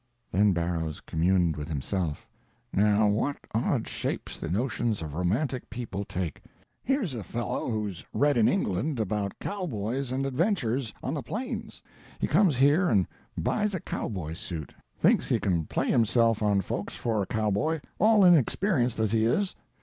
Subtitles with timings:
[0.31, 2.25] Then Barrow communed with himself.
[2.73, 6.41] "Now what odd shapes the notions of romantic people take.
[6.81, 11.83] Here's a young fellow who's read in England about cowboys and adventures on the plains.
[12.17, 13.05] He comes here and
[13.37, 14.73] buys a cowboy's suit.
[14.97, 19.55] Thinks he can play himself on folks for a cowboy, all inexperienced as he is.